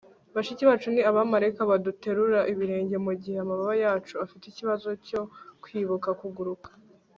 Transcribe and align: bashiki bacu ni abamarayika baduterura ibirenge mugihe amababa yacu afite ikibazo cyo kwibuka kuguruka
bashiki 0.35 0.63
bacu 0.69 0.87
ni 0.93 1.01
abamarayika 1.09 1.69
baduterura 1.71 2.39
ibirenge 2.51 2.95
mugihe 3.05 3.37
amababa 3.39 3.75
yacu 3.83 4.13
afite 4.25 4.43
ikibazo 4.47 4.89
cyo 5.07 5.21
kwibuka 5.63 6.09
kuguruka 6.19 6.69